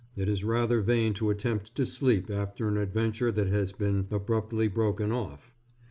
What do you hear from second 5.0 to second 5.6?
off.